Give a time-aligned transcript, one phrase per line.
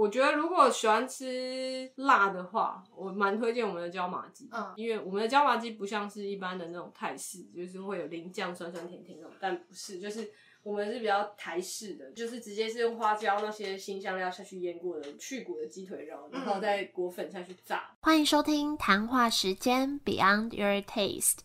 [0.00, 10.30] 我觉得如果喜欢吃辣的话，我蛮推荐我们的椒麻鸡，嗯因为我们的椒麻鸡不像是一般的那种泰式，就是会有淋酱酸酸甜甜那种，但不是，就是
[10.62, 17.90] 我们是比较台式的，就是直接是用花椒那些新香料下去腌过的去骨的鸡腿肉，然后再裹粉下去炸。
[18.00, 21.40] 欢迎收听谈话时间 Beyond Your Taste。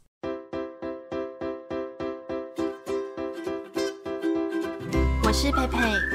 [5.27, 6.14] 我是佩佩，谈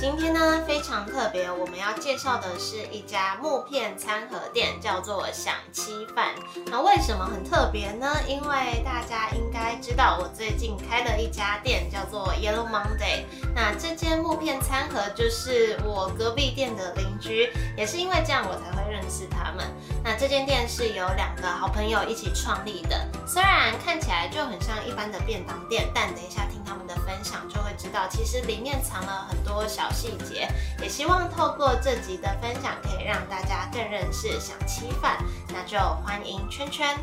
[0.00, 6.34] 今天呢非常特别，我们要介绍的是一家木片餐盒店，叫做想七饭。
[6.70, 8.16] 那为什么很特别呢？
[8.26, 13.26] 因为大家应该知道，我最近开了一家店，叫做 Yellow Monday。
[13.54, 19.66] 那这间木片餐盒就是我隔壁店的邻居，也是因为这样我才会认识他们。
[20.02, 30.46] 那这间店是由两个好朋友一起创立的，虽然看起来就很像一般的便当店，但等一下听他们的分享就知道，其实里面藏了很多小细节。
[30.82, 35.16] 也希望透过这集的分享，可以让大家更认识想吃饭。
[35.48, 36.94] 那就欢迎圈圈。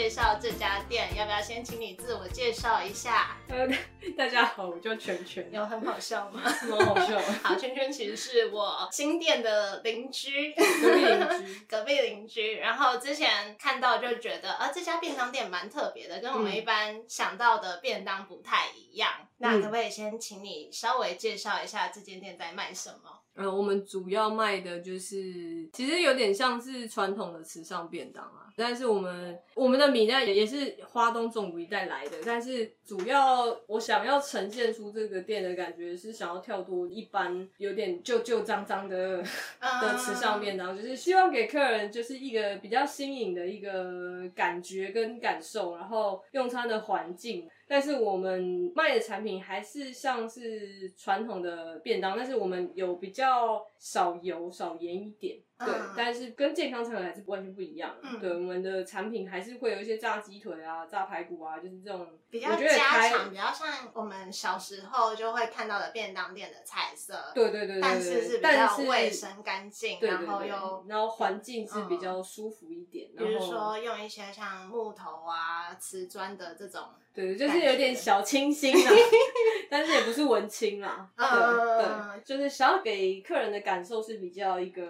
[0.00, 3.36] 介绍这家店，要不要先请你自我介绍一下？
[3.48, 3.68] 呃，
[4.16, 6.40] 大家好，我叫圈圈，有很好笑吗？
[6.42, 11.60] 蛮好笑的， 好，圈圈其实是我新店的邻居，隔壁邻居。
[11.68, 12.56] 隔壁邻居。
[12.56, 19.12] 然后之前看到就觉得，啊，这家便当店蛮特别的，跟我们嗯一般想到的便当不太一样。
[19.36, 23.20] 那嗯可不可以先请你稍微介绍一下这间店在卖什么？
[23.34, 39.22] 呃，我们主要卖的就是，其实有点像是传统的时尚便当啊，但是我们我们的米呢也也是花东总部一带来的，但是主要我想要呈现出这个店的感觉是想要跳脱一般有点旧旧脏脏的
[39.58, 47.48] 的吃上面，然后，就是希望给客人就是一个比较新颖的一个感觉跟感受，然后用餐的环境。
[47.70, 57.94] 但是我们卖的产品还是像是传统的便当，但是我们有比较少油、少盐一点，对，嗯但是跟健康餐盒还是完全不一样。
[58.02, 67.30] 嗯对，我们的产品还是会有一些炸鸡腿啊、炸排骨啊，就是这种比较家常，比较像我们小时候就会看到的便当店的菜色。
[67.32, 76.82] 对对对对对，但是是比但较是卫生干净，然后又然后环境是比较舒服一点，比如说用一些像木头啊、瓷砖的这种，
[77.14, 78.92] 对，就是有点小清新啊，
[79.70, 81.10] 但是也不是文青啦。
[81.16, 84.82] 对、嗯对，就是想要给客人的感受是比较一个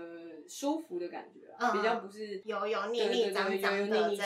[0.49, 4.25] 舒服的感觉啦，嗯比较不是油油腻腻、脏脏的这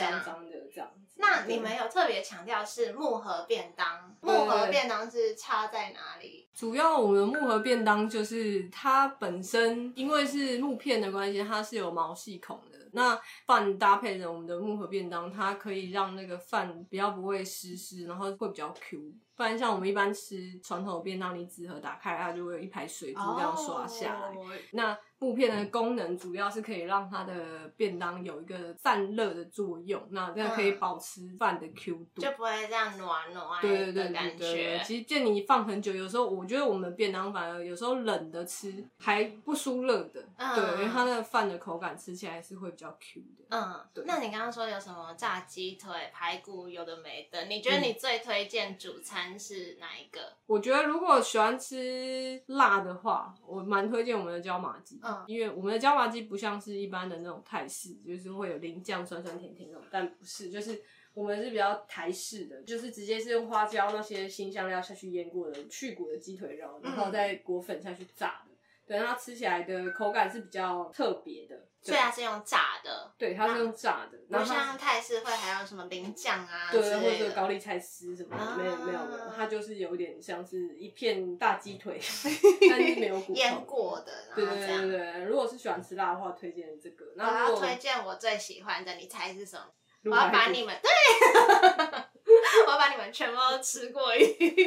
[0.81, 1.01] 样子。
[1.17, 6.49] 那你们有特别强调是木盒便当，木盒便当是差在哪里？
[6.55, 12.79] 主要我们的木盒便当就是它本身因为是木片的关系，它是有毛细孔的。
[12.93, 19.01] 那饭搭配着我们的木盒便当，它可以让那个饭比较不会湿湿，然后会比较 Q。
[19.37, 24.29] 不然像我们一般吃传统的便当，你纸盒打开，它就会有一排水珠这样刷下来。
[24.29, 32.21] 哦那木片的功能主要是可以让它的便当有一个散热的作用，那这样可以嗯保持饭的 Q 度。
[32.21, 34.83] 就不会这样暖暖对对对感觉。
[34.85, 43.45] 其实见你放很久，有时候我觉得我们便当反而有时候冷的吃还不输热的，嗯对，因为它那个饭的口感吃起来是会比较 Q 的。
[43.49, 47.47] 嗯对，那你刚刚说有什么炸鸡腿、排骨，有的没的？
[47.47, 50.21] 你觉得你最推荐主餐是哪一个？
[50.47, 60.83] 我觉得如果喜欢吃辣的话，我蛮推荐我们的椒麻鸡，嗯因为我们的椒麻鸡不像是一般的那种泰式，就是会有淋酱酸酸甜甜那种，但不是，就是。
[61.15, 68.53] 我们是比较台式的，就是直接是用花椒那些新香料下去腌过的去骨的鸡腿肉，然后嗯再裹粉下去炸的。
[68.85, 71.69] 对，它吃起来的口感是比较特别的。
[71.85, 77.31] 所以它是用炸的，对，它是用炸的，然后像泰式会还有什么淋酱啊对，或者。
[77.35, 82.01] 高丽菜丝什么的，啊没有没有没有，它就是有点像是一片大鸡腿，
[82.71, 83.35] 但是没有骨头。
[83.35, 84.55] 腌过的，对对。
[84.57, 87.05] 对对对，如果是喜欢吃辣的话，推荐这个。
[87.05, 89.67] 我那如果要推荐我最喜欢的，你猜是什么？
[90.05, 90.91] 我要把你们对，
[92.67, 94.25] 我要把你们全部都吃过一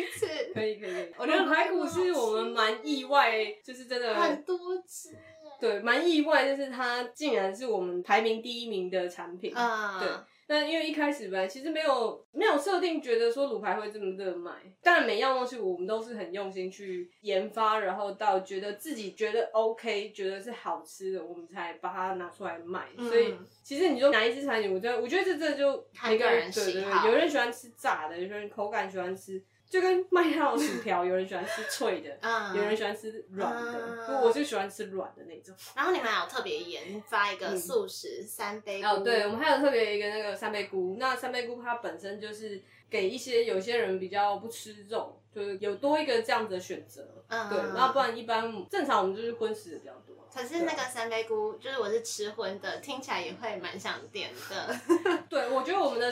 [0.07, 5.17] 次，可以可以可以，我觉得排骨是我们蛮意外，就是真的很多只。
[5.59, 9.51] 对蛮意外，就是它竟然是我们排名第一名的产品。
[9.55, 10.09] 嗯，对
[10.49, 14.53] 那因为一开始本来其实没有没有设定，觉得说卤排会这么热卖。
[14.81, 22.87] 当然每样东西我们都是很用心去研发，然后到觉得自己觉得 OK，觉得是好吃的，我们才把它拿出来卖。
[22.97, 35.53] 嗯所以其实你说哪一支产品，我觉得我觉得这这就看每个个人对对对，有人喜欢吃炸的，有人口感喜欢吃就跟麦当劳薯条，有人喜欢吃脆的，嗯有人喜欢吃软的，嗯不我就喜欢吃软的那种。
[35.75, 47.05] 然后你们还有特别研发一个素食三杯菇，哦，对，我们还有特别一个那个三杯菇，那三杯菇它本身就是给一些有些人比较不吃肉，就是有多一个这样子的选择。
[47.27, 50.15] 嗯对，那不然一般正常我们就是荤食的比较多。
[50.33, 54.75] 可是那个三杯菇，就是我是吃荤的，听起来也会蛮想点的。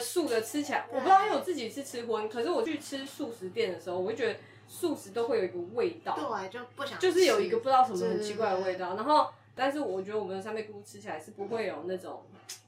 [0.00, 4.38] 素的吃起来，我不知道，因为我自己是吃荤，可是我去吃素食店的时候，我就觉得
[4.68, 8.94] 素食都会有一个味道，对，就不想就是有一个不知道什么很奇怪的味道。
[8.94, 12.24] 然后，但是我觉得我们的三杯菇吃起来是不会有那种，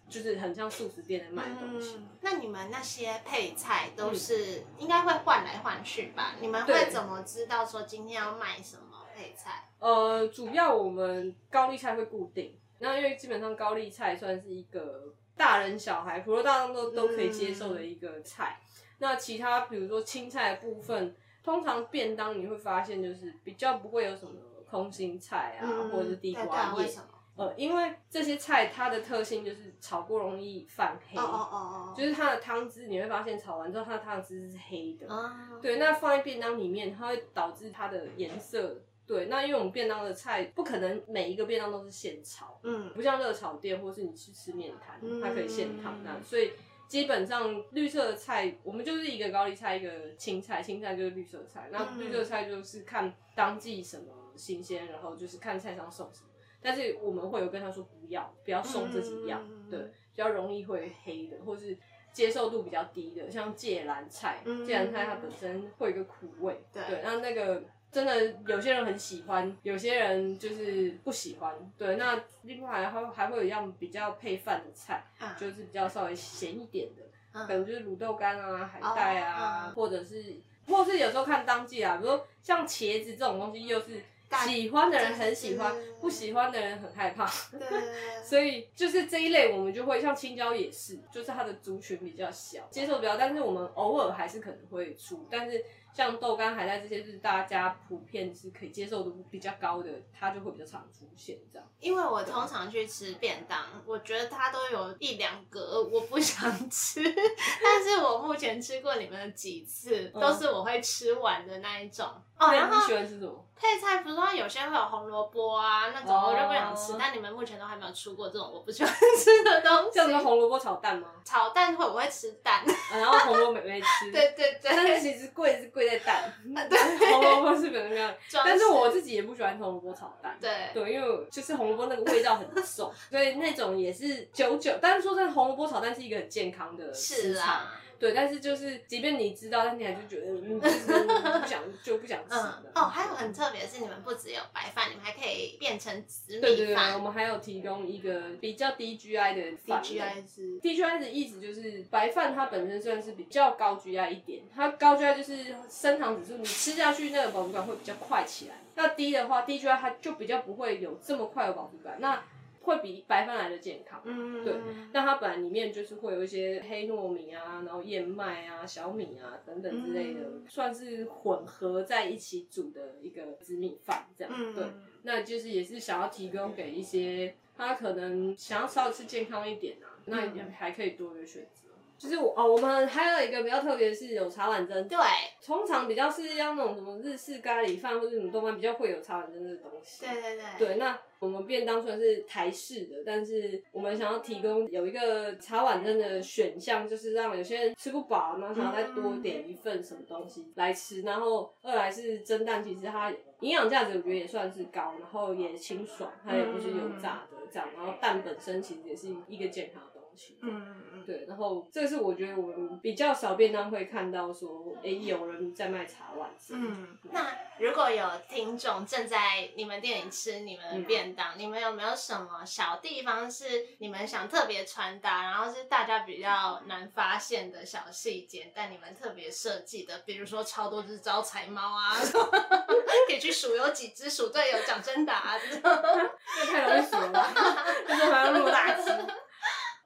[0.08, 1.96] 就是很像素食店的卖的东西。
[1.96, 6.34] 嗯，那你们那些配菜都是、应该会换来换去吧？
[6.40, 9.68] 你们会怎么知道说今天要卖什么配菜？
[9.80, 18.60] 呃，主要我们高丽菜会固定，那因为基本上高丽菜算是一个大人小孩普罗大众都都可以接受的一个菜。
[18.98, 24.32] 那其他比如说青菜的部分，通常便当你会发现就是比较不会有什么
[24.68, 26.90] 空心菜啊，或者是地瓜叶？
[27.36, 35.06] 呃，因为这些菜它的特性就是炒过容易泛黑，哦哦哦哦，就是它的汤汁你会发现炒完之后它的汤汁是黑的。
[35.06, 35.32] 哦，
[35.62, 38.82] 对，那放在便当里面，它会导致它的颜色。
[39.08, 46.52] 对，那因为我们便当的菜不可能每一个便当都是现炒，嗯不像热炒店或是你去吃面摊，嗯它可以现烫那，所以
[46.86, 54.04] 基本上绿色的菜，我们就是一个高丽菜，一个青菜，青菜就是绿色菜，那嗯绿色菜就是看当季什么
[54.36, 56.28] 新鲜，然后就是看菜上送什么。
[56.60, 61.76] 但是我们会有跟他说不要，不要送这几样，嗯对，比较容易会黑的，或是
[62.12, 66.82] 接受度比较低的，像芥蓝菜，嗯芥蓝菜它本身会有一个苦味，对。
[66.88, 75.34] 对，那那个真的有些人很喜欢，有些人就是不喜欢，对，那另外还会还会有一样比较配饭的菜，啊。
[75.38, 77.02] 就是比较稍微咸一点的，
[77.32, 80.36] 嗯可能就是卤豆干啊、海带啊，或者是
[80.66, 84.02] 或是有时候看当季啊，比如说像茄子这种东西，又是大
[84.46, 87.26] 喜欢的人很喜欢不喜欢的人很害怕。
[88.24, 95.64] 所以就是这一类，我们就会像青椒也是，就是它的族群比较小，接受比较，但是我们偶尔还是可能会出，但是
[95.94, 101.66] 像豆干、海带这些，就是大家普遍是可以接受度比较高的，它就会比较常出现这样。
[101.80, 107.02] 因为我通常去吃便当，我觉得它都有一两个我不想吃，
[107.62, 112.06] 但是我目前吃过你们的几次，嗯都是我会吃完的那一种。
[112.38, 113.44] 哦，那你然后喜欢吃什么？
[113.60, 116.94] 配菜不是说有些会有红萝卜啊那种，哦我就不想吃。
[116.96, 120.24] 但你们目前都还没有出过这种我不喜欢吃的东像你的西。
[120.24, 121.08] 红萝卜炒蛋吗？
[121.24, 124.10] 炒蛋会我会吃蛋，啊然后红萝卜妹妹吃。
[124.14, 126.32] 对对但是，其实贵是贵在蛋，
[126.70, 128.08] 对红萝卜是本身没有。
[128.44, 130.38] 但是我自己也不喜欢红萝卜炒蛋。
[130.40, 134.78] 对对，因为就是红萝卜那个味道很重，所以那种也是久久。
[134.80, 137.58] 但是说真的，红萝卜炒蛋是一个很健康的食材，
[137.98, 138.12] 对。
[138.12, 140.86] 但是就是，即便你知道，但你还是觉得，嗯，就是
[141.40, 142.62] 不想就不想吃嗯了。
[142.74, 147.02] 哦，还有很特别的是，你们不只有白饭，你们还可以变成紫对对对，我米饭。
[147.02, 158.54] 们还有提供一个比较低 GI 的饭类 DGI 是低 GI 的意思就是白饭它本身算是比较高 GI 一点，它高 GI 就是升糖指数，你吃下去那个饱足感会比较快起来。
[158.74, 162.22] 那低的话，低 GI 它就比较不会有这么快的饱足感，那
[162.68, 164.00] 会比白饭来的健康。
[164.04, 164.54] 嗯，对
[164.92, 174.32] 那它本来里面就是会有一些黑糯米啊，然后燕麦啊、小米啊等等之类的，嗯算是混合在一起煮的一个紫米饭这样。
[174.36, 174.64] 嗯，对，
[175.02, 181.67] 那就是也是想要提供给一些他可能想要稍微吃健康一点啊，那也还可以多一个选择。
[181.98, 184.96] 就是我哦，我们还有一个比较特别的是有茶碗蒸，对，
[185.44, 190.06] 通常比较是要那种什么日式咖喱饭或者什么东饭比较会有茶碗蒸的东西。
[190.06, 201.02] 对对对，对，那我们便当虽然是台式的，但是我们想要提供有一个茶碗蒸的选项，就是让有些人吃不饱，然后想要再多点一份什么东西来吃。
[201.02, 207.68] 然后二来是蒸蛋，其实它营养价值我觉得也算是高，然后也清爽，它也不是油炸的这样。
[207.76, 209.82] 然后蛋本身其实也是一个健康
[210.18, 210.38] 西。
[210.42, 216.66] 嗯嗯嗯，对，然后这个是我觉得我们比较少便当会看到说，哎、有人在卖茶碗蒸。
[216.66, 230.00] 嗯，那如果有听众正在你们店里吃你们的便当，你们有没有什么小地方是你们想特别传达，然后是大家比较难发现的小细节，但你们特别设计的？
[230.00, 231.94] 比如说超多只招财猫啊，
[233.06, 235.62] 可以去数有几只，数对有奖真打啊这种。
[236.38, 237.26] 这太容易数了，
[237.88, 238.90] 就是还要那么大只。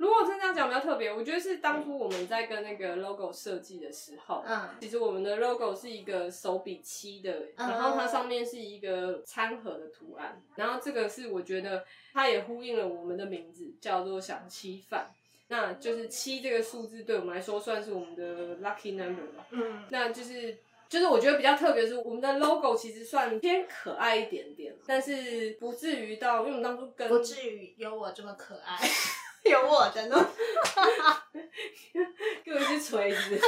[0.02, 4.71] 如果真的要讲比较特别，我觉得是当初我们在跟那个 logo 设计的时候，嗯。
[4.80, 7.71] 其实我们的 logo 是一个手笔七的，嗯。
[7.71, 15.09] 然后它上面是一个餐盒的图案，然后这个是我觉得它也呼应了我们的名字，叫做想七饭。
[15.47, 19.47] 那就是七这个数字对我们来说算是我们的 lucky number 吧。
[19.52, 19.85] 嗯。
[19.90, 28.76] 那就是就是我觉得比较特别是，我们的 logo 其实算偏可爱一点点，但是不至于到，因为我们当初跟不至于有我这么可爱，
[29.50, 30.28] 有我的呢。
[32.44, 33.38] 给我一只锤子。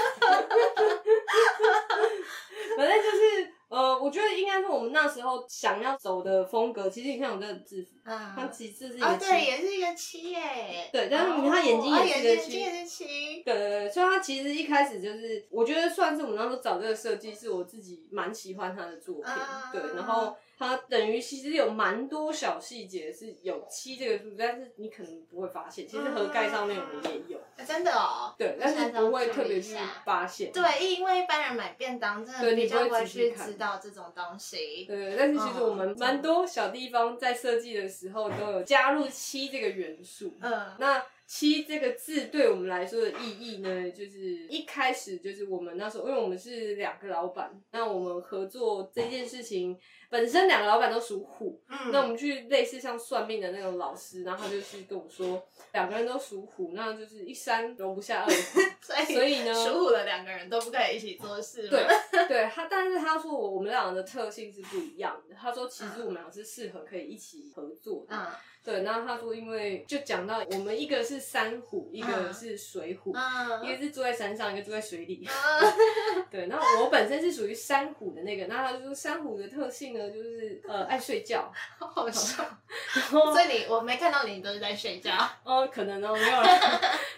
[2.77, 6.89] 反正就是呃，我觉得应该是我们那时候想要走的风格。
[6.89, 10.89] 其实你看我这个制服，它嗯，其实是一个哦，对，也是一个七耶。
[10.93, 13.05] 对但是你看它眼睛哦也是一个七眼睛也是七。
[13.43, 28.35] 对对对，所以它其实一开始就是，我觉得算是我们那时候找这个设计，是我自己蛮喜欢他的作品，啊对，然后它等于其实有蛮多小细节是有七这个数字，但是你可能不会发现，其实盒盖上面我们也有，啊真的哦。
[28.39, 34.85] 对，但是不会特别去发现，对，因为一般人买便当真的比较不会去知道这种东西。
[34.87, 36.05] 对，但是其实我们嗯。
[36.05, 49.79] 蛮多小地方在设计的时候都有加入七这个元素，嗯，那七这个字对我们来说的意义呢，就是一开始就是我们那时候，因为我们是两个老板，那我们合作这件事情
[50.15, 61.71] 本身两个老板都属虎，嗯那我们去类似像算命的那种老师，然后他就去跟我说，两个人都属虎，那就是一山容不下二虎， 所以所以呢属虎的两个人都不可以一起做事吗？
[62.13, 68.27] 对对，他但是他说我我们两个的特性是不一样的，他说其实我们俩是适合可以一起合作的，嗯
[68.65, 73.13] 对，然后他说因为就讲到我们一个是山虎，一个嗯是水虎。
[73.13, 75.29] 嗯一个是住在山上，一个住在水里。
[75.29, 82.45] 嗯 对，然后我本身是属于山虎的那个，那他就说山虎的特性呢，就是呃爱睡觉， 好好笑。
[83.11, 85.13] 所以你我没看到你都是在睡觉。
[85.45, 86.49] 哦可能哦没有了。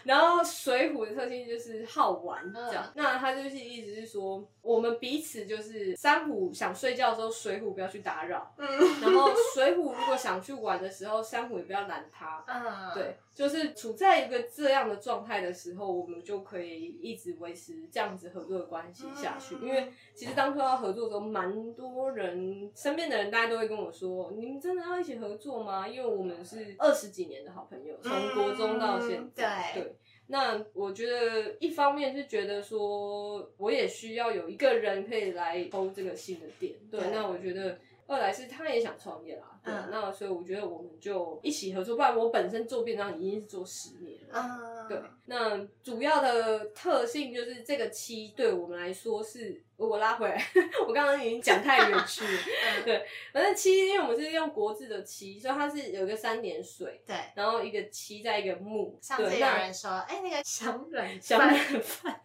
[0.07, 8.67] 然后水浒的特性就是好玩这样，那他就是意思是说，我们彼此就是三虎想睡觉的时候，水浒不要去打扰，嗯
[9.01, 12.45] 然后水浒如果想去玩的时候，三虎也不要拦他。
[12.47, 19.57] 嗯，对，就是处在一个这样的状态的时候，我们就可以一直维持这样子合作的关系下去。
[19.57, 29.73] 嗯因为其实当初要合作的时候，蛮多人身边的人大家都会跟我说：“你们真的要一起合作吗？”因为我们是二十几年的好朋友，从国中到现在。
[29.73, 29.96] 嗯对对。
[30.27, 36.75] 那我觉得一方面是觉得说，我也需要有一个人可以来偷这个新的店。
[36.91, 37.79] 对，对那我觉得。
[38.09, 50.41] 二来是他也想创业啦，对，嗯那所以我觉得我们就一起合作，不然我本身做便当已经是做十年了，嗯，对，那主要的特性就是这个七对我们来说是，我拉回来，
[50.87, 52.31] 我刚刚已经讲太远去了。
[52.79, 57.17] 嗯对，反正七，因为我们是用国字的七，所以它是有一个三点水，对。
[57.35, 58.97] 然后一个七在一个木。
[59.03, 62.21] 上次有人说，哎，那个小软小饭软饭，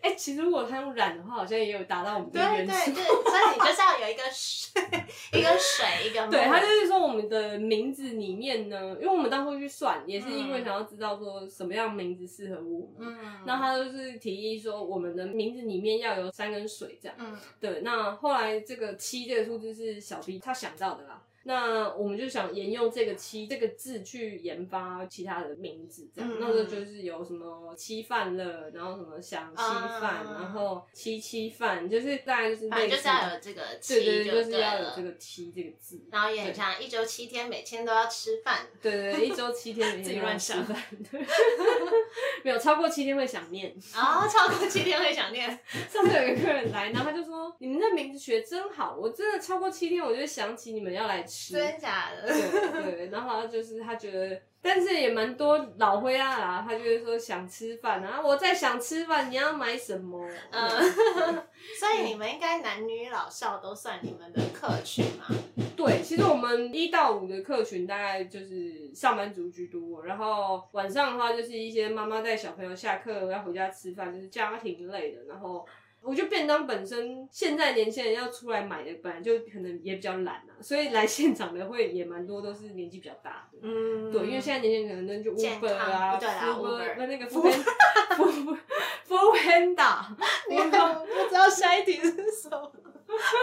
[0.00, 2.94] 哎、其实如果他用染的话，好像也有达到我们的对对。
[2.94, 4.82] 就是所以你就是要有一个水，
[5.38, 12.88] 一个水，一个木对，他就是说我们的名字里面呢，因为我们当初去算，也是因为嗯想要知道说什么样名字适合我们。
[12.98, 17.16] 嗯，那他就是提议说，我们的名字里面要有山跟水这样。
[17.18, 21.22] 嗯对，那后来这个七这个数字是小 B 他想到的啦。
[21.44, 26.30] 那我们就想沿用这个七这个字去研发其他的名字，这样。
[26.30, 36.00] 嗯那时候就是有什么七饭乐，然后什么想七饭，啊然后七七饭，就是大概就是反正类似就是要有这个对七对对，就是要有这个七这个字。
[36.10, 38.66] 然后也很像一周七天，每天都要吃饭。
[38.80, 41.20] 对对对，一周七天每 天都要吃饭，对，
[42.44, 43.74] 没有超过七天会想念。
[43.94, 45.48] 哦，超过七天会想念。
[45.88, 52.26] 上次有一个客人来，然后他就说：“你们的名字取得真好，我真的超过七天，我就想起你们要来吃。”真假的？
[52.26, 60.28] 对对，然后他就是他觉得，但是也蛮多老灰啊啦，他就是说想吃饭啊，我在想吃饭，你要买什么？
[60.50, 60.68] 嗯，
[61.78, 65.26] 所以你们应该男女老少都算你们的客群嘛？
[65.76, 75.22] 对，其实我们一到五的客群大概就是上班族居多，然后晚上的话就是一些妈妈带小朋友下课要回家吃饭，就是家庭类的。
[75.26, 75.66] 然后
[76.02, 83.58] 我觉得便当本身现在年轻人要出来买的，本来就可能也比较懒啊，所以来现场的会也蛮多都是年纪比较大的。
[83.62, 87.50] 嗯，对，因为现在年轻人可能就健 Uber 啊，康对啦 Uber Uber 那个 f o o
[88.16, 88.58] Food
[89.08, 89.36] Food
[89.76, 90.06] Panda，
[90.48, 92.72] 你们不知道下一题是什么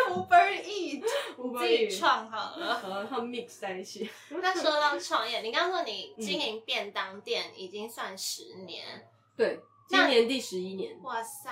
[0.09, 3.05] ？Uber Eat，Uber 自己创好了。
[3.05, 4.09] 和 mix 在一起。
[4.29, 8.83] 那说到创业，你刚刚说你嗯经营便当店已经算十年，
[9.35, 9.59] 对，
[10.07, 11.49] 今年第十一年，哇塞！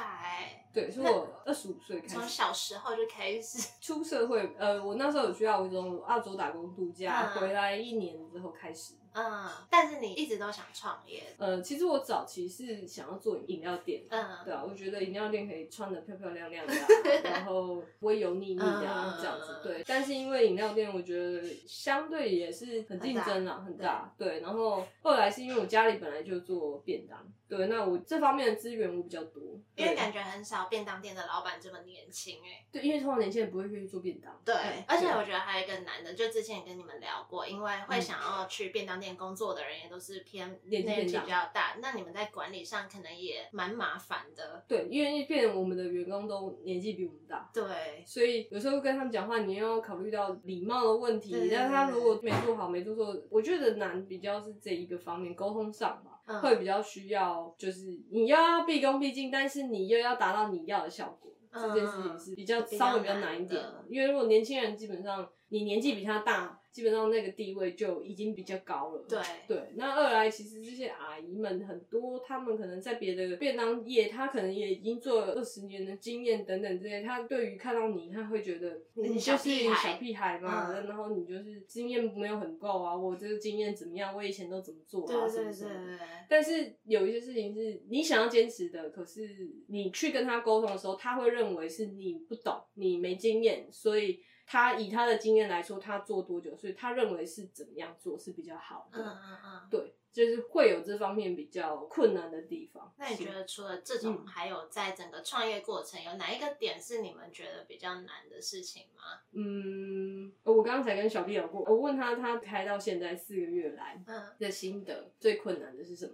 [0.74, 4.56] 对，是我二十五岁开始从小时候就开始， 出社会。
[4.58, 8.94] 呃，我那时候有去澳洲澳洲打工度假，嗯回来一年之后开始。
[9.14, 14.04] 嗯，但是你一直都想创业，呃，其实我早期是想要做饮料店。
[14.10, 16.86] 嗯对啊，我觉得饮料店可以穿的漂漂亮亮的啊、
[17.24, 19.62] 然后不会油腻腻的这样子。
[19.64, 24.14] 对，但是因为饮料店，我觉得相对也是很竞争啊，很大。
[24.18, 29.42] 对，然后后来是因为我家里本来就做便当，对，那我这方面的资源我比较多。
[29.76, 34.40] 因为感觉很少便当店的老板这么年轻哎、对，因为通常年轻人不会愿意做便当。
[34.46, 44.64] 对，嗯而且我觉得还有一个难的，就之前也跟你们聊过，因为会想要去便当店工作的人也都是偏年纪比较大，那你们在管理上可能也蛮麻烦的。
[44.68, 51.50] 对，因为变成我们的员工都年纪比我们大，对，所以有时候跟他们讲话，你又要考虑到礼貌的问题对。
[51.50, 61.32] 但他如果没做好、没做错，我觉得难比较是这一个方面，沟通上吧，嗯会比较需要，就是你要毕恭毕敬，但是你又要达到你要的效果。
[61.58, 69.06] 这件事情是比较嗯比较稍微比较难一点的因为如果年轻人基本上你年纪比他大，基本上那个地位就已经比较高了。
[69.08, 69.18] 对
[69.48, 85.98] 对，那二来其实这些阿姨们很多，她们可能在别的便当业，她可能也已经做了二十年的经验等等之类，她对于看到你，她会觉得你就是小屁孩小屁孩嘛，嗯然后你就是经验没有很够啊，我这个经验怎么样，我以前都怎么做啊，什对对对么什么的。
[85.98, 99.00] 对，但是有一些事情是你想要坚持的，可是你去跟他沟通的时候，他会认为是你不懂，你没经验，所以他以他的经验来说，他做多久，所以他认为是怎么样做是比较好的。
[99.02, 99.68] 嗯嗯嗯。
[99.70, 102.94] 对，就是会有这方面比较困难的地方。
[102.98, 109.22] 那你觉得除了这种，嗯还有在整个创业过程有哪一个点是你们觉得比较难的事情吗？
[109.32, 116.14] 嗯，我刚刚才跟小 B 聊过，我问他他开到现在四个月来嗯，的心得，最困难的是什么？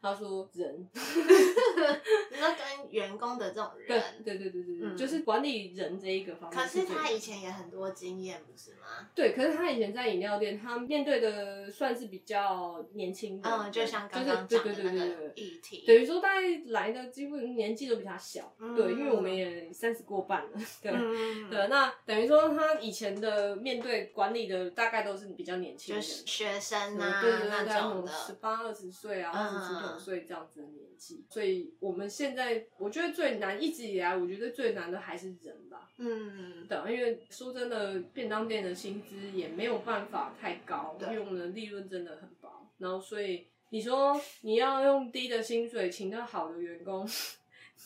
[0.00, 0.88] 他说人。
[2.30, 9.08] 你说跟员工的这种人，对对对对对，嗯就是管理人这一个方面可是他以前也很多经验，不是吗？
[9.14, 15.32] 对，可是他以前在饮料店，他面对的算是比较年轻的，嗯，就像刚刚讲的那个对对对对。
[15.34, 20.50] 议题，等于说，大家来的几乎年纪都比他小，嗯对，因为我们也三十过半了，
[20.82, 42.68] 对，嗯，对，那等于说他以前的面对管理的大概都是比较年轻就人，是学生啊对对对，那种十，八二十岁啊，二十出头嗯岁这样子的年纪，所以我们现在我觉得最难，一直以来我觉得最难的还是人吧，嗯，对，因为说真的，便当店的薪资也没有办法太高，因为我们的利润真的很薄。
[42.78, 47.06] 然后，所以你说你要用低的薪水请到好的员工，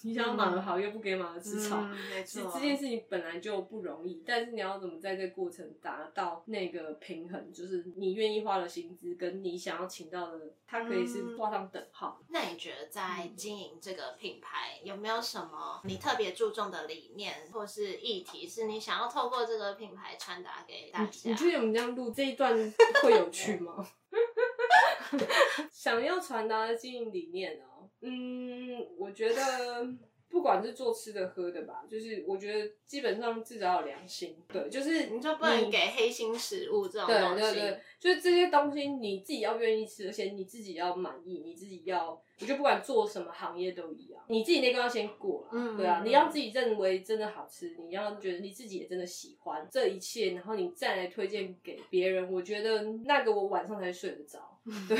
[0.02, 4.22] 你想要马儿好又不给马儿吃草，嗯没错，其实这件事情本来就不容易。
[4.26, 12.20] 但是你要怎么在这个过程达到那个平衡，就是你愿意花的薪资跟你想要请到的，它可以是嗯画上等号。
[12.28, 21.10] 那你觉得在经营这个品牌有没有什么你特别注重的理念或是议题，是你想要透过这个品牌传达给大家？
[21.30, 22.54] 你确定我们这样录这一段
[23.02, 23.86] 会有趣吗？
[25.70, 27.73] 想要传达的经营理念哦，
[28.04, 29.86] 嗯，我觉得
[30.28, 37.40] 不管是做吃的喝的吧，就是我觉得基本上至少有良心，对，就是你就不能给黑心食物这种东西。
[37.40, 54.50] 对对，就是这些东西你自己要愿意吃，而且你自己要满意，你自己要，我觉得不管做什么行业都一样，你自己那关要先过了，嗯对啊，嗯你要自己认为真的好吃，你要觉得你自己也真的喜欢这一切，然后你再来推荐给别人，我觉得那个我晚上才睡得着。
[54.88, 54.96] 对，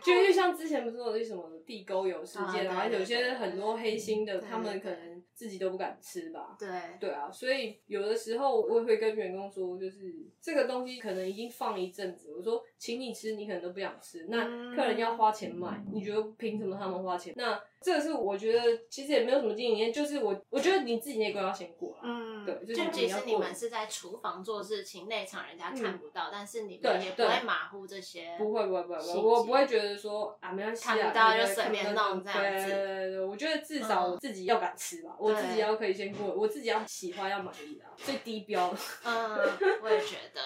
[0.00, 6.56] 就因为像之前不是有那些什么地沟油事件啊，啊对对有些很多黑心的，他们可能自己都不敢吃吧。
[6.58, 6.66] 对
[6.98, 17.34] 对啊，所以有的时候我也会跟员工说，就是这个东西可能已经放一阵子，我说请你吃，你可能都不想吃，那嗯客人要花钱买，你觉得凭什么他们花钱？
[17.36, 22.00] 那这个是我觉得其实也没有什么经营验，就是我我觉得你自己那关要先过啊。
[22.02, 28.34] 嗯，对就即使你们是在厨房做事情，内场人家看不到，但是你们也不会马虎这些。
[28.38, 38.74] 不会不会不会不会，我不会觉得说啊没关系啊，看不到就随便弄这样子对对对对，我觉得至少自己要敢吃吧，我自己要可以先过，我自己要喜欢要满意啊，最低标。
[39.04, 39.36] 嗯，
[39.82, 40.40] 我也觉得。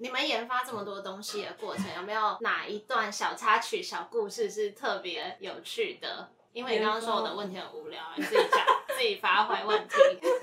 [0.00, 6.28] 你们研发这么多东西的过程，有没有哪一段小插曲、小故事是特别有趣的？
[6.52, 9.94] 因为你刚刚说我的问题很无聊，你自己讲， 自己发挥问题。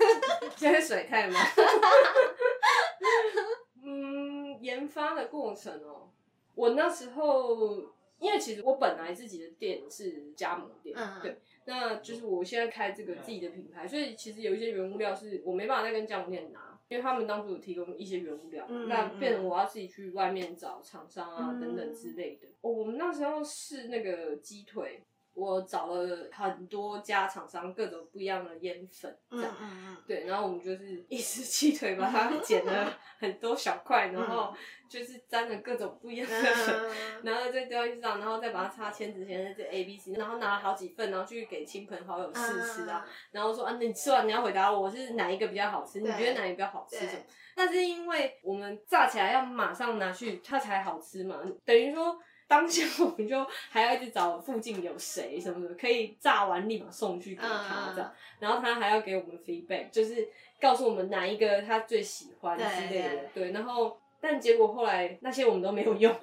[0.56, 1.40] 现在水太吗？
[3.84, 6.08] 嗯，研发的过程哦，
[6.54, 7.82] 我那时候
[8.18, 22.46] 因为其实我本来自己的店是加盟店，嗯对，那就是我现在开这个自己的品牌，所以其实有一些原物料是我没办法再跟加盟店拿，因为他们当初有提供一些原物料，嗯那变成我要自己去外面找厂商啊、嗯等等之类的。
[22.60, 25.02] 哦我们那时候试那个鸡腿。
[25.36, 29.56] 我找了很多家厂商，各种不一样的烟粉，这嗯样。
[29.60, 34.54] 嗯嗯，对，然后我们就是一只鸡 腿把它剪了很多小块， 然后
[34.88, 36.90] 就是沾了各种不一样的粉，嗯
[37.22, 47.22] 然后再丢在上，然后再把它插签子签这 A B C，然后拿了好几份，然后去给亲朋好友试吃啊，然后说啊，那你吃完你要回答我是哪一个比较好吃，你对觉得哪一个比较好吃对什么？
[47.54, 52.18] 但是因为我们炸起来要马上拿去，它才好吃嘛，等于说
[52.48, 60.28] 当下我们就还要一直找附近有谁什么什么，可以炸完立马送去给他这样，然后他还要给我们 feedback，就是
[60.60, 66.18] 告诉我们哪一个他最喜欢之类的，对，然后但结果后来那些我们都没有用， 为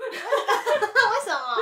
[1.26, 1.58] 什么？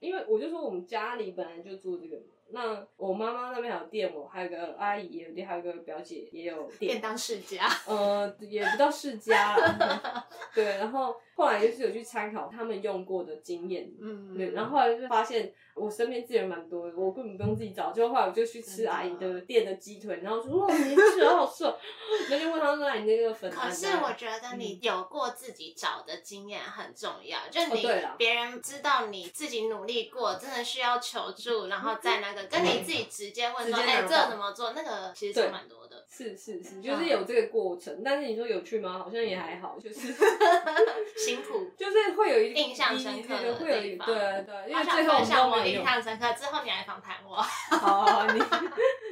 [0.00, 2.16] 因为我就说我们家里本来就做这个。
[2.54, 6.92] 那我妈妈那边还有店，我还有个阿姨也有店，还有个表姐也有店。
[6.92, 7.68] 便当世家。
[7.86, 10.26] 呃，也不到世家了。
[10.54, 13.92] 对，然后后来就是有去参考他们用过的经验。
[14.00, 14.34] 嗯。
[14.34, 15.52] 对，然后后来就发现。
[15.76, 17.90] 我身边资源蛮多的，我根本不用自己找。
[17.90, 21.76] 就后来我就去吃阿姨的店的鸡腿，然后说哇，你吃好好吃哦。
[22.30, 27.84] 那就问他说：“你那个粉？”可是我觉得你有过自己找的经验很重要，就你
[28.16, 36.04] 别人知道你自己努力过，真的需要求助，然后在那个跟你自己直接问说：“哎，这怎么做？”那个其实是蛮多的。
[36.10, 38.02] 是是是，就是有这个过程。
[38.04, 38.98] 但是你说有趣吗？
[38.98, 40.14] 好像也还好，就是
[41.18, 44.06] 辛苦，就是会有一印象深刻的地方。
[44.06, 47.34] 对对，因为最后我们印象深刻，之后你来访谈我。
[47.76, 48.38] 好好，你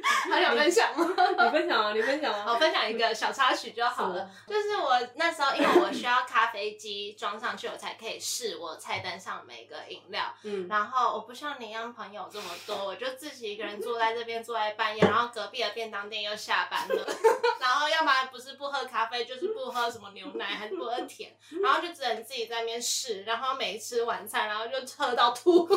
[0.29, 1.05] 还想分享吗？
[1.45, 2.45] 你分享啊，你分享啊。
[2.47, 4.29] 我分享一个小插曲就好了。
[4.47, 10.23] 就是我那时候，因为我需要咖啡机装上去，我才可以试我菜单上每个饮料。
[10.43, 10.67] 嗯。
[10.67, 17.05] 然后我不像你一样朋友这么多，我就自己一个人坐在这边，坐在半夜，然后隔壁的便当店又下班了，
[17.59, 25.67] 然后要不然不是不喝咖啡，就是不喝什么牛奶，还是不喝甜，然后就只能自己在那边试，然后每吃晚餐，然后就喝到吐。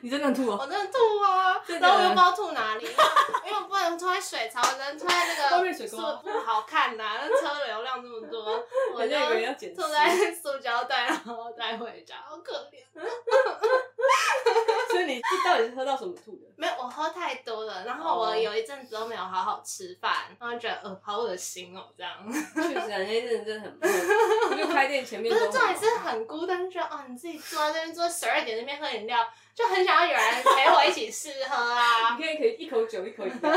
[0.00, 1.62] 你真的吐我真的吐啊！
[1.80, 2.84] 然后我又不知道吐哪里，
[3.46, 6.00] 因为我不能穿在水槽，只能穿在那个是不
[6.44, 8.64] 好看呐， 那车流量这么多，
[8.94, 9.16] 我就
[9.74, 12.84] 坐在塑胶袋，然后带回家，好可怜。
[15.44, 16.46] 到底是喝到什么吐的？
[16.56, 22.12] 没有，我喝太多了，然后我有一阵子都没有好好吃饭，然后觉得呃好恶心哦，这样。
[22.30, 25.32] 确实，那一阵子真的很因为开店前面。
[25.32, 29.26] 不是，重点是很孤单，觉得哦，你自己坐在那边，坐十二点那边喝饮料。
[29.54, 32.16] 就很想要有人陪我一起试喝啊！
[32.18, 33.52] 你可以可以一口酒一口饮料，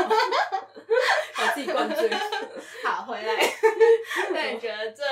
[1.38, 2.10] 把自己灌醉。
[2.84, 3.34] 好，回来。
[4.32, 5.02] 那你觉得这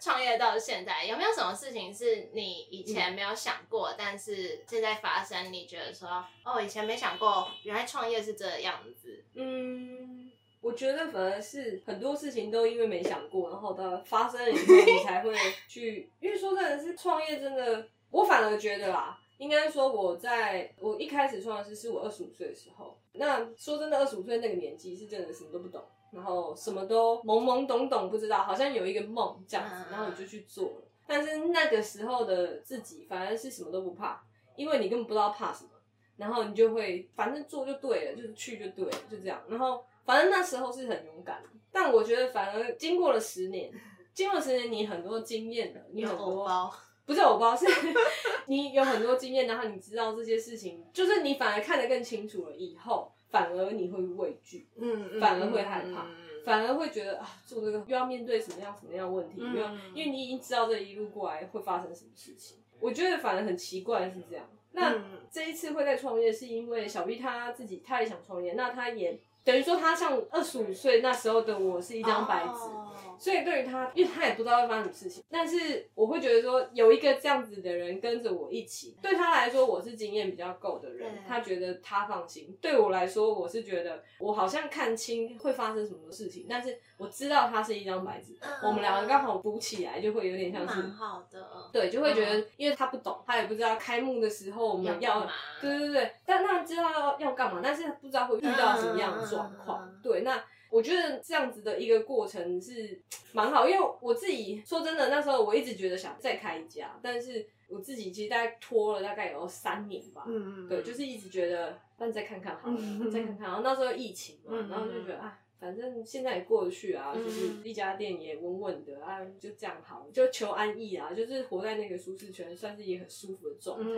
[0.00, 5.52] 创业到现在有没有什么事情是你以前没有想过，但是现在发生？
[5.52, 9.22] 你觉得说哦，以前没想过，原来创业是这样子。
[9.34, 15.34] 嗯，我觉得反而是很多事情都因为没想过，然后到发生了以后，你才会
[15.68, 16.10] 去。
[16.20, 19.18] 因为说真的是创业，真的，我反而觉得啦。
[19.38, 22.96] 应该说，我在我一开始创业是是我二十五岁的时候。
[23.16, 30.82] 那说真的，二十五岁那个年纪是真的什么都不懂，然后什么都懵懵懂懂，不知道，好像有一个梦这样子，然后你就去做了。
[31.06, 34.20] 但是那个时候的自己反而是什么都不怕，
[34.56, 35.70] 因为你根本不知道怕什么，
[36.16, 39.40] 然后你就会反正做就对了，就是去就对了，就这样。
[39.48, 43.72] 然后反正那时候是很勇敢，但我觉得反而经过了十年，
[44.12, 46.72] 经过十年你很多经验了，你很多。
[47.06, 47.66] 不是我包，是
[48.46, 52.56] 你有很多经验，然后你知道这些事情，就是你反而看得更清楚了。
[52.56, 56.06] 以后反而你会畏惧，嗯，反而会害怕，
[56.44, 59.62] 反而会觉得啊，做这个又要面对什么样什么样问题，因为
[59.94, 62.58] 因为你已经知道这一路过来会发生什么事情。
[62.80, 64.48] 我觉得反而很奇怪是这样。
[64.72, 72.84] 那这一次会在创业，是因为小 B 他自己他也想创业，那他也等于说他像二十五岁那时候的我是一张白纸。
[73.16, 82.58] 所以对于他，因为他也不知道会发生什么事情，但是我会觉得说有一个这样子的人跟着我一起，对他来说我是经验比较够的人，他觉得他放心。
[82.60, 95.26] 对我来说，我是觉得我好像看清会发生什么事情，但是我知道他是一张白纸，我们两个刚好补起来，就会有点像是好的，对，就会觉得因为他不懂，他也不知道开幕的时候我们要，
[95.60, 100.42] 对对对，但那知道要要干嘛，但是不知道会遇到什么样的状况，对，那。
[100.70, 103.00] 我觉得这样子的一个过程是
[103.32, 112.76] 蛮好，因为我自己说真的，那时候我一直觉得想再开一家，但是我自己其实大概拖了大概有三年吧，嗯嗯，对，就是一直觉得，那再看看好了，
[113.08, 113.46] 再看看。
[113.46, 123.88] 然后那时候疫情嘛，然后就觉得啊，反正现在也过得去啊，就是一家店也稳稳的啊，就这样好，就求安逸啊，就是活在那个舒适圈，算是一个很舒服的状态。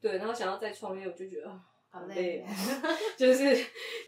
[0.00, 1.60] 对，然后想要再创业，我就觉得。
[1.94, 2.44] 好累，
[3.16, 3.44] 就是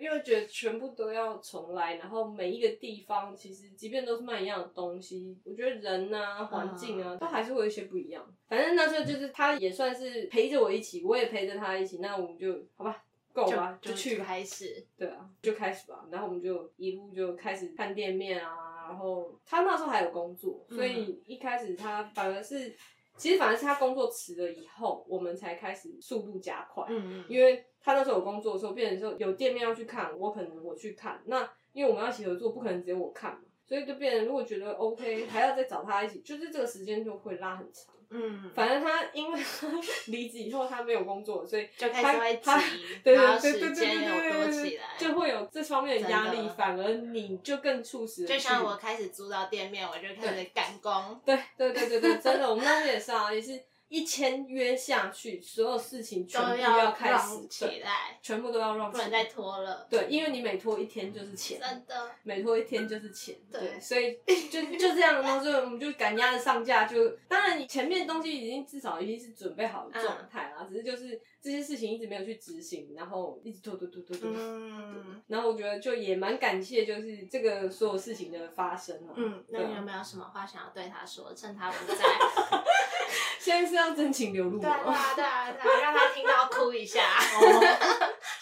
[0.01, 8.27] 因为觉得全部都要重来，然后每一个地方其实即便都是卖一样的东西，我觉得人啊、环境啊都还是会有一些不一样。
[8.49, 13.05] 反正那时候就是他也算是陪着我一起，我也陪着他一起，那我们就好吧，
[13.37, 16.07] 够吧，就去开始，对啊，就开始吧。
[16.11, 22.75] 然后我们就一路就开始看店面啊，然后他那时候还有工作，所以一开始他反而是。
[23.18, 26.85] 其实反而是他工作辞了以后，我们才开始速度加快。
[26.90, 27.25] 嗯嗯。
[27.31, 31.22] 因为他那时候有工作的时候，变成说有店面要去看，我可能我去看。
[31.25, 33.40] 那因为我们要一起合作，不可能只有我看嘛。
[33.64, 37.94] 所以就变成如果觉得 OK，还要再找他一起，就是这个时间就会拉很长。
[38.11, 39.66] 嗯，反正他因为他
[40.07, 42.66] 离职以后他没有工作，所以 就开始会他急，
[43.03, 51.21] 对然后对对对对时间有多对起来，就会有这方面的压力，反而你就更促使就像我开始租到店面，我就开始赶工。
[51.25, 59.87] 对对对对对，真的，我们当时也是啊，也是一签约下去，所有事情全部都要开始让起来，全部都要让不能再拖了。
[59.88, 64.18] 对，因为你每拖一天就是钱，真的，每拖一天就是钱，对对，所以
[64.51, 74.31] 就就这样，然后就我们就赶鸭子上架，就当然你前面的东西已经至少已经是准备好的状态啦，只是就是这些事情一直没有去执行，然后一直拖拖拖拖拖。
[74.35, 79.14] 嗯然后我觉得就也蛮感谢，就是这个所有事情的发生啊。
[79.16, 81.33] 嗯，那你有没有什么话想要对他说？
[81.35, 82.05] 趁他不在。
[83.38, 84.92] 现在是要真情流露对啊，对吗？
[84.92, 87.00] 啊，对啊，对啊，让他听到哭一下。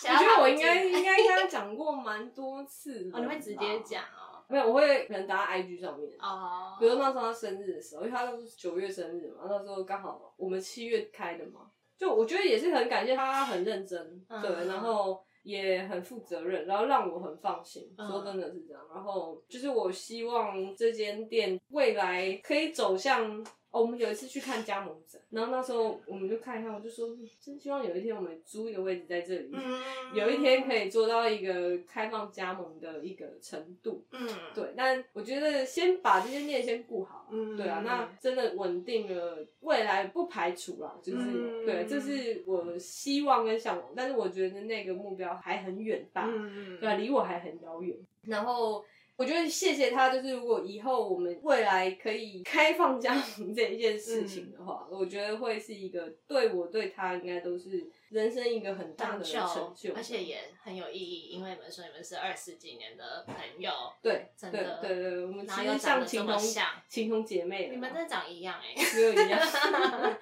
[0.07, 3.83] 我觉得我应该进应该跟他讲过蛮多次了哦，你会直接吧？
[3.85, 4.45] 讲哦。
[4.47, 6.13] 没有，我会可能打在 IG 上面。
[6.19, 11.63] 哦，比如那时候他生日的时候，因为他都是九月生日嘛，那时候刚好我们七月开的嘛，
[11.97, 17.91] 就我觉得也是很感谢他很认真，嗯对，然后也很负责任，然后让我很放心。
[17.97, 23.43] 嗯说真的是这样，然后就是我希望这间店未来可以走向。
[23.75, 29.81] 哦，我们有一次去看加盟展，然后那时候我们就看一看，我就说，嗯真希望有一天我们租一个位置在这里，嗯
[30.15, 34.05] 有一天可以做到一个开放加盟的一个程度。
[34.13, 47.97] 嗯，对，但我觉得先把这些店先顾好，嗯对啊，那真的稳定了，未来不排除啦，就是、嗯对，这是我希望跟向往，但是我觉得那个目标还很远大，嗯对啊，离我还很遥远。
[48.23, 48.85] 然后
[49.17, 69.41] 我觉得谢谢他，就是如果以后我们未来可以开放加盟这一件事情的话，我觉得会是一个对我对他应该都是人生一个很大的成成就，而且也很有意义，因为你们说你们是二十几年的朋友，对对真的对对，我们其实像情同像情同姐妹你们真的长一样哎、没有一样。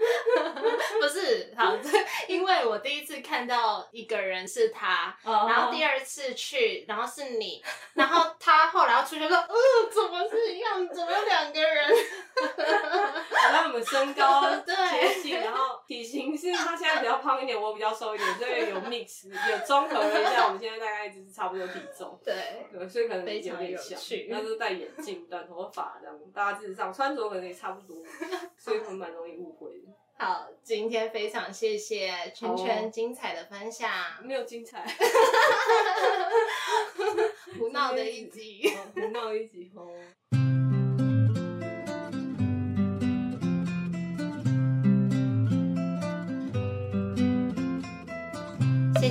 [1.01, 1.91] 不是，好，这
[2.33, 7.63] 因为我第一次看到一个人是他，然然后第二次去，然后是你，
[7.95, 9.55] 然后他后来要出去说，嗯，
[9.93, 10.89] 怎么是一样？
[10.89, 11.91] 怎么有两个人？
[13.53, 22.19] 然后我们身高对接近，然后体型是他现在比较胖一点，我比较瘦一点，所以有 mix 有综合了一下，我们现在大概就是差不多体重。
[22.25, 28.03] 对，对，所以可能非常有有点像趣，那就是戴眼镜、 短头发这样，大致上穿着可能也差不多，
[28.59, 29.93] 所以会蛮容易误会的。
[30.19, 33.91] 好，今天非常谢谢圈圈精彩的分享，
[34.23, 34.87] 没有精彩，
[37.59, 38.69] 胡闹的一集。
[38.69, 40.42] 哦胡闹一集哦。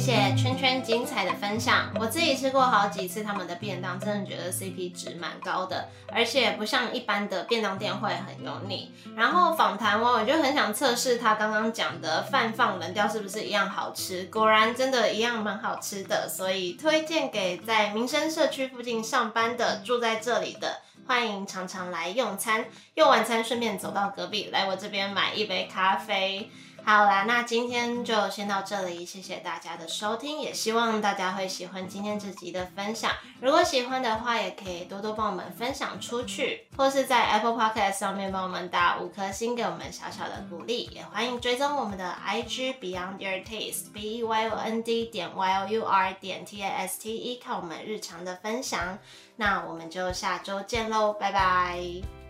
[0.01, 8.91] 谢圈圈精彩的分享，我自己吃过好几次他们的便当，真的觉得 CP 值蛮高的，而且不像一般的便当店会很油腻。
[9.15, 20.81] 然后访谈完，我就很想测试他刚刚讲的饭放冷掉是不是一样好吃，果然真的一样蛮好吃的，所以推荐给在民生社区附近上班的、住在这里的。
[21.07, 26.49] 欢迎常常来用餐，用完餐顺便走到隔壁来我这边买一杯咖啡。
[26.83, 33.11] 好啦，那今天就先到这里，谢谢大家的收听，也希望大家会喜欢今天这集的分享。
[33.39, 40.89] 如果喜欢的话，也可以多多帮我们分享出去，或是在 Apple Podcast 上面帮我们打五颗星，给我们小小的鼓励。
[40.91, 46.13] 也欢迎追踪我们的 IG Beyond Your Taste B E Y O N D 点 Y O U R
[46.13, 48.97] 点 T A S T E，看我们日常的分享。
[49.37, 52.20] 那我们就下周见喽，拜拜。